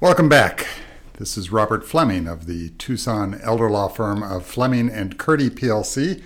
[0.00, 0.66] Welcome back.
[1.18, 6.22] This is Robert Fleming of the Tucson elder law firm of Fleming and Curti PLC,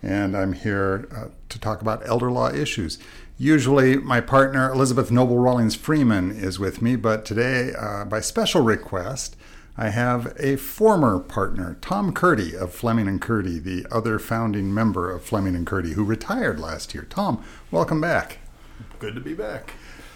[0.00, 3.00] and I'm here uh, to talk about elder law issues.
[3.36, 8.62] Usually, my partner Elizabeth Noble Rawlings Friedman is with me, but today, uh, by special
[8.62, 9.34] request,
[9.76, 15.10] I have a former partner, Tom Curti of Fleming and Curti, the other founding member
[15.10, 17.04] of Fleming and Curti, who retired last year.
[17.10, 18.38] Tom, welcome back.
[19.00, 19.72] Good to be back.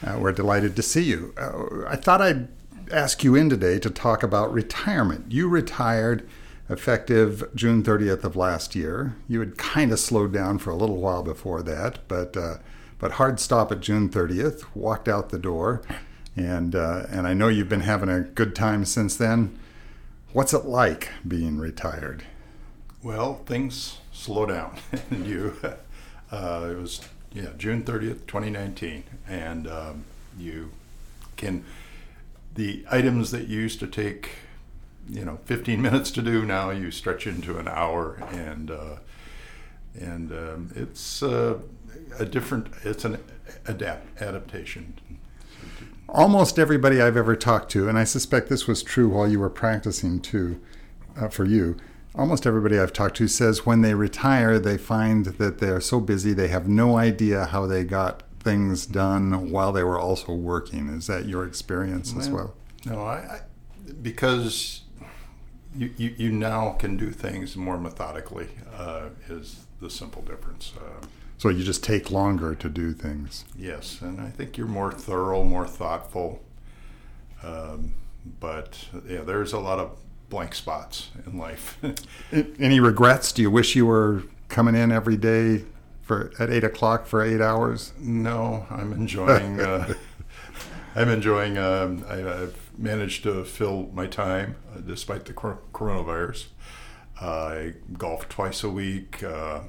[0.06, 1.34] Uh, we're delighted to see you.
[1.36, 2.46] Uh, I thought I'd
[2.92, 5.32] ask you in today to talk about retirement.
[5.32, 6.28] You retired
[6.68, 9.16] effective June 30th of last year.
[9.28, 12.56] You had kind of slowed down for a little while before that, but uh,
[12.98, 14.64] but hard stop at June 30th.
[14.74, 15.82] Walked out the door
[16.36, 19.58] and uh, and I know you've been having a good time since then.
[20.32, 22.24] What's it like being retired?
[23.02, 24.76] Well, things slow down.
[25.10, 25.56] you,
[26.30, 27.00] uh, it was
[27.32, 30.04] yeah June thirtieth, twenty nineteen, and um,
[30.38, 30.70] you
[31.36, 31.64] can
[32.54, 34.30] the items that used to take
[35.08, 38.96] you know 15 minutes to do now you stretch into an hour and uh,
[39.98, 41.58] and um, it's uh,
[42.18, 43.18] a different it's an
[43.66, 44.94] adapt adaptation
[46.12, 49.50] almost everybody I've ever talked to, and I suspect this was true while you were
[49.50, 50.60] practicing too,
[51.16, 51.76] uh, for you.
[52.14, 56.32] Almost everybody I've talked to says when they retire, they find that they're so busy
[56.32, 60.88] they have no idea how they got things done while they were also working.
[60.88, 62.54] Is that your experience well, as well?
[62.86, 63.40] No, I, I
[64.02, 64.82] because
[65.76, 70.72] you, you, you, now can do things more methodically uh, is the simple difference.
[70.76, 71.06] Uh,
[71.38, 73.44] so you just take longer to do things.
[73.56, 76.42] Yes, and I think you're more thorough, more thoughtful.
[77.42, 77.94] Um,
[78.38, 79.96] but yeah, there's a lot of
[80.28, 81.78] blank spots in life.
[82.58, 83.32] Any regrets?
[83.32, 85.64] Do you wish you were coming in every day
[86.10, 87.92] for at eight o'clock for eight hours?
[88.00, 89.60] No, I'm enjoying.
[89.60, 89.94] uh,
[90.96, 91.56] I'm enjoying.
[91.56, 96.46] Um, I, have managed to fill my time uh, despite the coronavirus.
[97.22, 99.22] Uh, I golf twice a week.
[99.22, 99.60] Uh,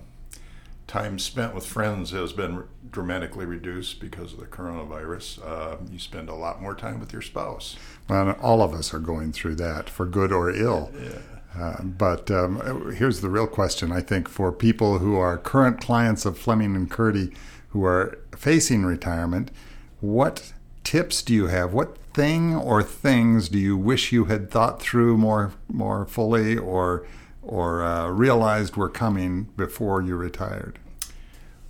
[0.88, 5.46] time spent with friends has been dramatically reduced because of the coronavirus.
[5.46, 7.75] Uh, you spend a lot more time with your spouse.
[8.09, 10.91] Well, all of us are going through that, for good or ill.
[11.00, 11.19] Yeah.
[11.57, 16.25] Uh, but um, here's the real question I think for people who are current clients
[16.25, 17.35] of Fleming and Curti
[17.69, 19.51] who are facing retirement,
[20.00, 20.53] what
[20.84, 21.73] tips do you have?
[21.73, 27.06] What thing or things do you wish you had thought through more more fully or
[27.41, 30.79] or uh, realized were coming before you retired?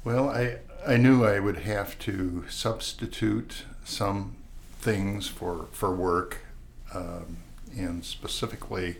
[0.03, 4.35] Well, I I knew I would have to substitute some
[4.79, 6.39] things for for work,
[6.93, 7.37] um,
[7.75, 8.97] and specifically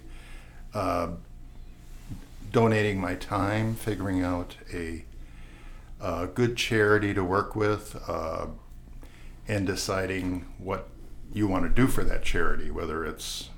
[0.73, 1.09] uh,
[2.51, 5.05] donating my time, figuring out a,
[6.01, 8.47] a, good charity to work with, uh,
[9.47, 10.89] and deciding what
[11.33, 13.49] you want to do for that charity, whether it's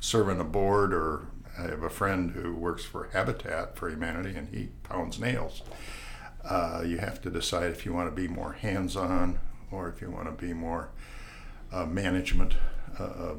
[0.00, 4.48] serving a board or I have a friend who works for Habitat for Humanity and
[4.48, 5.62] he pounds nails.
[6.44, 9.40] Uh, you have to decide if you want to be more hands on
[9.70, 10.90] or if you want to be more
[11.72, 12.54] uh, management,
[12.98, 13.34] uh,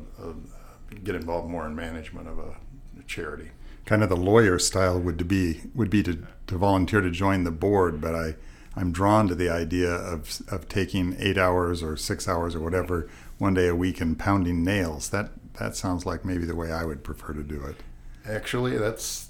[1.03, 2.56] get involved more in management of a, a,
[3.03, 3.51] charity.
[3.85, 7.51] Kind of the lawyer style would be would be to, to volunteer to join the
[7.51, 8.35] board, but I
[8.75, 13.09] I'm drawn to the idea of of taking eight hours or six hours or whatever
[13.37, 15.09] one day a week and pounding nails.
[15.09, 17.77] That that sounds like maybe the way I would prefer to do it.
[18.25, 19.29] Actually, that's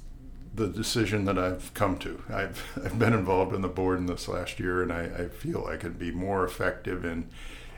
[0.53, 2.21] the decision that I've come to.
[2.29, 5.65] I've, I've been involved in the board in this last year, and I, I feel
[5.65, 7.29] I can be more effective and,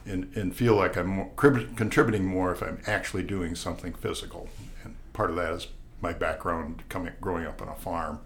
[0.05, 4.49] and, and feel like I'm more, contributing more if I'm actually doing something physical.
[4.83, 5.67] And part of that is
[6.01, 8.19] my background coming growing up on a farm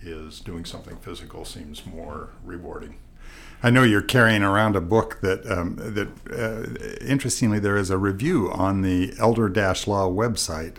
[0.00, 2.96] is doing something physical seems more rewarding.
[3.62, 7.98] I know you're carrying around a book that um, that uh, interestingly there is a
[7.98, 10.76] review on the Elder Dash Law website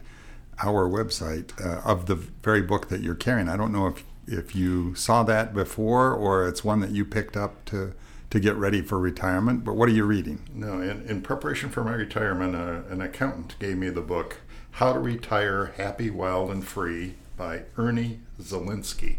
[0.59, 3.49] our website uh, of the very book that you're carrying.
[3.49, 7.37] I don't know if if you saw that before or it's one that you picked
[7.37, 7.93] up to
[8.29, 9.63] to get ready for retirement.
[9.63, 10.41] But what are you reading?
[10.53, 14.41] No, in, in preparation for my retirement, uh, an accountant gave me the book
[14.77, 19.17] "How to Retire Happy, Wild, and Free" by Ernie Zelinski,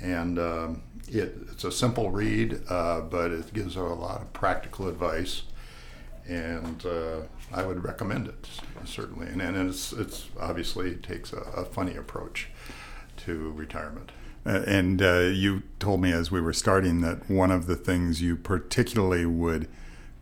[0.00, 4.88] and um, it, it's a simple read, uh, but it gives a lot of practical
[4.88, 5.42] advice
[6.28, 7.20] and uh,
[7.52, 8.48] I would recommend it
[8.84, 9.26] certainly.
[9.28, 12.48] And, and it's it's obviously takes a, a funny approach
[13.18, 14.12] to retirement.
[14.44, 18.22] Uh, and uh, you told me as we were starting that one of the things
[18.22, 19.68] you particularly would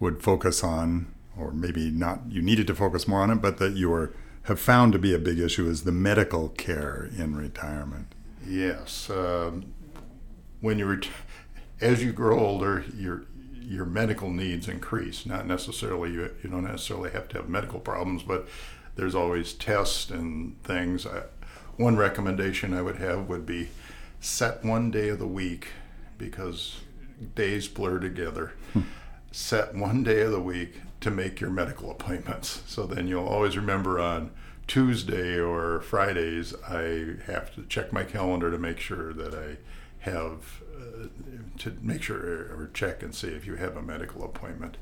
[0.00, 1.06] would focus on,
[1.38, 4.12] or maybe not, you needed to focus more on it, but that you were
[4.44, 8.14] have found to be a big issue is the medical care in retirement.
[8.46, 9.72] Yes, um,
[10.60, 11.08] when you ret-
[11.80, 13.24] as you grow older, you're
[13.60, 15.24] your medical needs increase.
[15.24, 18.46] Not necessarily you, you don't necessarily have to have medical problems, but
[18.94, 21.06] there's always tests and things.
[21.06, 21.22] I,
[21.76, 23.70] one recommendation I would have would be
[24.20, 25.68] set one day of the week
[26.18, 26.80] because
[27.34, 28.52] days blur together.
[29.36, 32.62] Set one day of the week to make your medical appointments.
[32.66, 34.30] So then you'll always remember on
[34.68, 39.56] Tuesday or Fridays, I have to check my calendar to make sure that I
[40.08, 41.08] have uh,
[41.58, 44.76] to make sure or check and see if you have a medical appointment.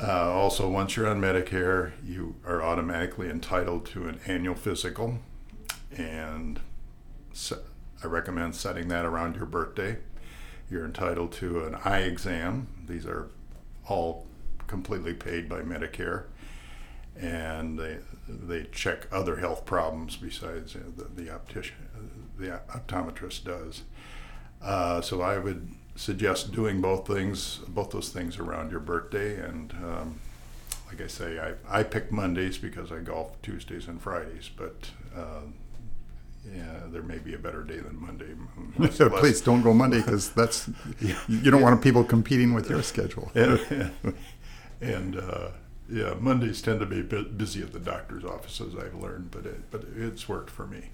[0.00, 5.18] Uh, also, once you're on Medicare, you are automatically entitled to an annual physical,
[5.96, 6.60] and
[7.50, 9.96] I recommend setting that around your birthday.
[10.70, 12.68] You're entitled to an eye exam.
[12.86, 13.28] These are
[13.90, 14.26] all
[14.66, 16.24] completely paid by Medicare,
[17.20, 17.98] and they
[18.28, 21.76] they check other health problems besides you know, the, the optician,
[22.38, 23.82] the optometrist does.
[24.62, 29.40] Uh, so I would suggest doing both things, both those things around your birthday.
[29.40, 30.20] And um,
[30.86, 35.42] like I say, I, I pick Mondays because I golf Tuesdays and Fridays, but uh,
[36.44, 38.34] yeah, there may be a better day than Monday.
[39.18, 40.70] Please don't go Monday because that's
[41.00, 43.30] you don't want people competing with your schedule.
[43.34, 43.92] and,
[44.80, 45.48] and uh,
[45.88, 48.74] yeah, Mondays tend to be busy at the doctor's offices.
[48.74, 50.90] I've learned, but it, but it's worked for me.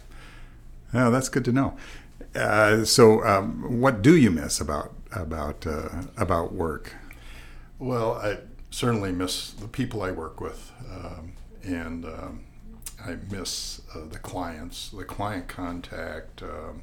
[0.93, 1.77] Yeah, that's good to know.
[2.35, 6.95] Uh, so, um, what do you miss about about uh, about work?
[7.79, 8.39] Well, I
[8.71, 11.33] certainly miss the people I work with, um,
[11.63, 12.45] and um,
[13.05, 16.43] I miss uh, the clients, the client contact.
[16.43, 16.83] Um,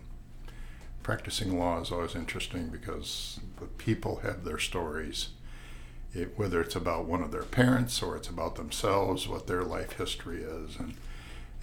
[1.02, 5.30] practicing law is always interesting because the people have their stories.
[6.14, 9.94] It, whether it's about one of their parents or it's about themselves, what their life
[9.94, 10.94] history is, and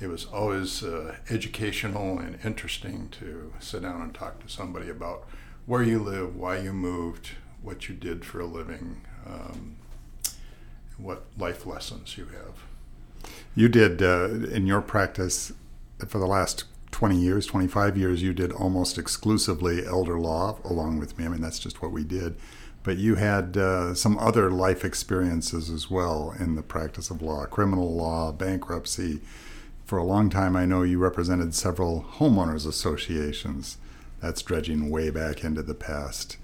[0.01, 5.27] it was always uh, educational and interesting to sit down and talk to somebody about
[5.67, 7.31] where you live, why you moved,
[7.63, 9.77] what you did for a living, um,
[10.97, 12.65] what life lessons you have.
[13.55, 15.53] You did uh, in your practice
[16.07, 21.19] for the last 20 years, 25 years, you did almost exclusively elder law along with
[21.19, 21.25] me.
[21.25, 22.37] I mean, that's just what we did.
[22.83, 27.45] But you had uh, some other life experiences as well in the practice of law
[27.47, 29.21] criminal law, bankruptcy
[29.91, 33.77] for a long time, I know you represented several homeowners associations.
[34.21, 36.37] That's dredging way back into the past.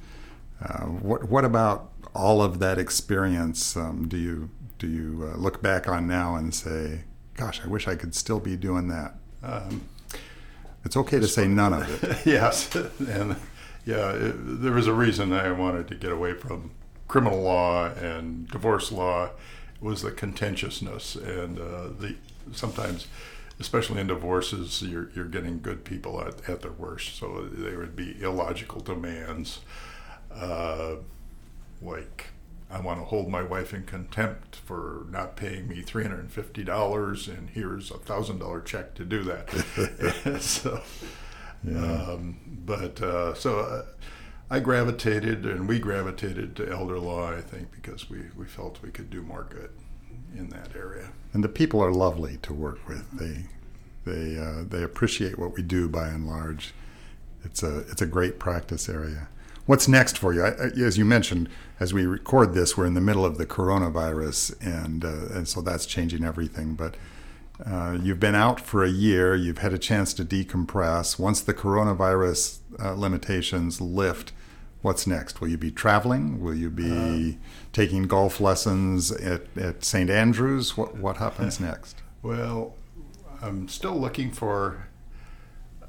[0.60, 3.76] Uh, what what about all of that experience?
[3.76, 7.04] Um, do you do you uh, look back on now and say,
[7.34, 9.14] "Gosh, I wish I could still be doing that"?
[9.42, 9.88] Um,
[10.84, 12.18] it's okay to say none of it.
[12.26, 13.36] yes, and
[13.84, 16.72] yeah, it, there was a reason I wanted to get away from
[17.08, 19.30] criminal law and divorce law.
[19.80, 22.16] Was the contentiousness and uh, the
[22.52, 23.08] sometimes
[23.58, 27.16] especially in divorces, you're, you're getting good people at, at their worst.
[27.16, 29.60] So they would be illogical demands,
[30.32, 30.96] uh,
[31.80, 32.26] like
[32.70, 36.32] I want to hold my wife in contempt for not paying me three hundred and
[36.32, 40.40] fifty dollars, and here's a thousand dollar check to do that.
[40.40, 40.82] so,
[41.64, 41.78] yeah.
[41.78, 43.60] um, but uh, so.
[43.60, 43.82] Uh,
[44.48, 48.92] I gravitated and we gravitated to elder law, I think, because we, we felt we
[48.92, 49.70] could do more good
[50.36, 51.08] in that area.
[51.32, 53.10] And the people are lovely to work with.
[53.18, 53.46] They
[54.04, 56.72] they uh, they appreciate what we do by and large.
[57.44, 59.28] It's a it's a great practice area.
[59.66, 60.44] What's next for you?
[60.44, 61.48] I, as you mentioned,
[61.80, 65.60] as we record this, we're in the middle of the coronavirus, and uh, and so
[65.60, 66.74] that's changing everything.
[66.74, 66.96] But
[67.64, 69.34] uh, you've been out for a year.
[69.34, 71.18] You've had a chance to decompress.
[71.18, 74.32] Once the coronavirus uh, limitations lift,
[74.82, 75.40] what's next?
[75.40, 76.40] Will you be traveling?
[76.40, 80.08] Will you be uh, taking golf lessons at, at St.
[80.08, 80.76] Andrews?
[80.76, 82.02] What, what happens next?
[82.22, 82.74] Well,
[83.42, 84.86] I'm still looking for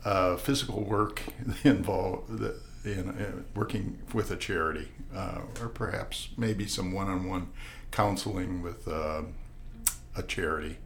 [0.03, 1.21] uh, physical work
[1.63, 2.39] involved
[2.83, 7.49] in, in, working with a charity, uh, or perhaps maybe some one-on-one
[7.91, 9.23] counseling with uh,
[10.15, 10.77] a charity.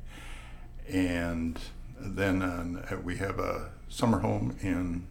[0.87, 1.59] And
[1.99, 5.07] then uh, we have a summer home in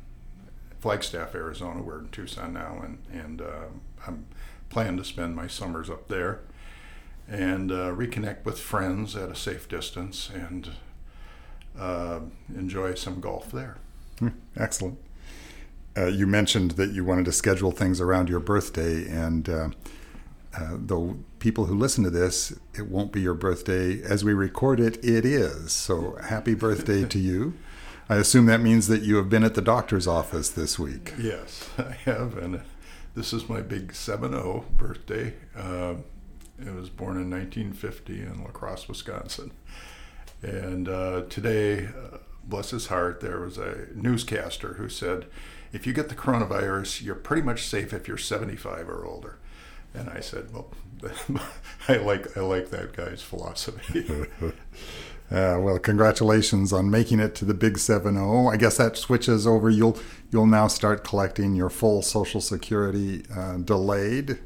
[0.81, 1.83] Flagstaff, Arizona.
[1.83, 3.67] We're in Tucson now, and and uh,
[4.07, 4.27] I'm
[4.71, 6.41] planning to spend my summers up there
[7.29, 10.71] and uh, reconnect with friends at a safe distance and
[11.79, 12.21] uh,
[12.55, 13.77] enjoy some golf there.
[14.19, 14.99] Hmm, excellent.
[15.97, 19.69] Uh, you mentioned that you wanted to schedule things around your birthday, and uh,
[20.57, 24.81] uh, though people who listen to this, it won't be your birthday as we record
[24.81, 25.05] it.
[25.05, 25.73] It is.
[25.73, 27.55] So happy birthday to you.
[28.09, 31.15] I assume that means that you have been at the doctor's office this week.
[31.19, 32.37] Yes, I have.
[32.37, 32.61] And
[33.15, 35.35] this is my big 7 0 birthday.
[35.57, 35.95] Uh,
[36.67, 39.53] I was born in 1950 in La Crosse, Wisconsin.
[40.43, 42.19] And uh, today, uh,
[42.51, 45.27] bless his heart, there was a newscaster who said,
[45.73, 49.39] if you get the coronavirus, you're pretty much safe if you're 75 or older.
[49.95, 50.71] And I said, well,
[51.89, 54.07] I like I like that guy's philosophy.
[55.31, 58.53] Uh, well, congratulations on making it to the big 7-0.
[58.53, 59.71] I guess that switches over.
[59.71, 59.97] You'll
[60.33, 64.41] you'll now start collecting your full Social Security uh, delayed.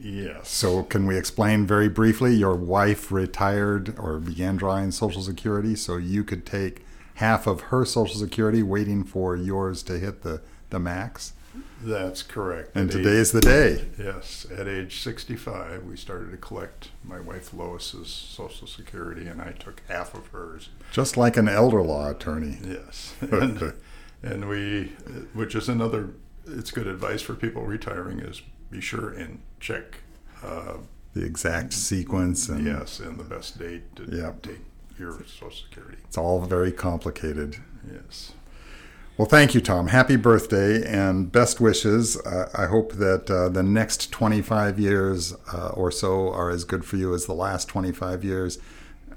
[0.00, 0.48] yes.
[0.48, 2.32] So, can we explain very briefly?
[2.32, 6.84] Your wife retired or began drawing Social Security, so you could take
[7.20, 11.32] half of her Social Security, waiting for yours to hit the the max.
[11.82, 12.76] That's correct.
[12.76, 13.86] And At age- today's the day.
[13.98, 19.52] Yes, at age 65, we started to collect my wife Lois's Social Security, and I
[19.52, 20.68] took half of hers.
[20.92, 22.58] Just like an elder law attorney.
[22.64, 23.72] Yes, and,
[24.22, 24.92] and we,
[25.32, 26.10] which is another,
[26.46, 29.98] it's good advice for people retiring is be sure and check,
[30.44, 30.74] uh,
[31.14, 34.42] The exact sequence and yes, and the best date to Yep.
[34.42, 34.60] take
[35.00, 35.96] your Social Security.
[36.04, 37.56] it's all very complicated.
[37.90, 38.32] Yes.
[39.16, 39.88] Well, thank you, Tom.
[39.88, 42.18] Happy birthday and best wishes.
[42.18, 46.84] Uh, I hope that uh, the next 25 years uh, or so are as good
[46.84, 48.58] for you as the last 25 years.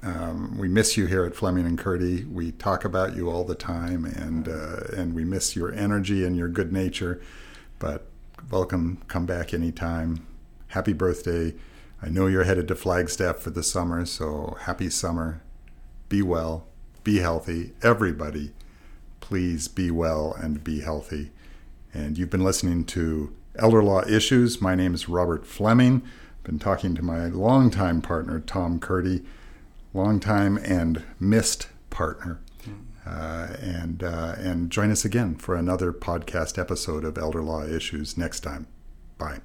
[0.02, 2.30] Um, we miss you here at Fleming and Curti.
[2.30, 6.36] We talk about you all the time, and uh, and we miss your energy and
[6.36, 7.22] your good nature.
[7.78, 8.06] But
[8.50, 10.26] welcome, come back anytime.
[10.68, 11.54] Happy birthday!
[12.02, 15.40] I know you're headed to Flagstaff for the summer, so happy summer.
[16.14, 16.68] Be well,
[17.02, 18.52] be healthy, everybody
[19.18, 21.32] please be well and be healthy.
[21.92, 24.60] And you've been listening to Elder Law Issues.
[24.60, 26.02] My name is Robert Fleming.
[26.04, 29.24] I've Been talking to my longtime partner, Tom Curti,
[29.92, 32.38] longtime and missed partner.
[33.04, 38.16] Uh, and uh, and join us again for another podcast episode of Elder Law Issues
[38.16, 38.68] next time.
[39.18, 39.40] Bye.